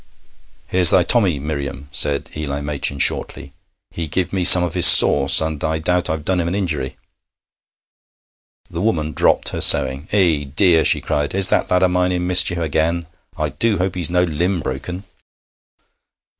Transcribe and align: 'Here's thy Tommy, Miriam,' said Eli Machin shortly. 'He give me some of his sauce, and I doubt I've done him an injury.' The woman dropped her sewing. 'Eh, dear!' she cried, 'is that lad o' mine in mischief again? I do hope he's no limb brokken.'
'Here's 0.69 0.89
thy 0.89 1.03
Tommy, 1.03 1.37
Miriam,' 1.37 1.87
said 1.91 2.27
Eli 2.35 2.59
Machin 2.61 2.97
shortly. 2.97 3.53
'He 3.91 4.07
give 4.07 4.33
me 4.33 4.43
some 4.43 4.63
of 4.63 4.73
his 4.73 4.87
sauce, 4.87 5.39
and 5.41 5.63
I 5.63 5.77
doubt 5.77 6.09
I've 6.09 6.25
done 6.25 6.39
him 6.39 6.47
an 6.47 6.55
injury.' 6.55 6.97
The 8.67 8.81
woman 8.81 9.11
dropped 9.11 9.49
her 9.49 9.61
sewing. 9.61 10.07
'Eh, 10.11 10.45
dear!' 10.55 10.85
she 10.85 11.01
cried, 11.01 11.35
'is 11.35 11.49
that 11.49 11.69
lad 11.69 11.83
o' 11.83 11.87
mine 11.87 12.11
in 12.11 12.25
mischief 12.25 12.57
again? 12.57 13.05
I 13.37 13.49
do 13.49 13.77
hope 13.77 13.93
he's 13.93 14.09
no 14.09 14.23
limb 14.23 14.61
brokken.' 14.61 15.03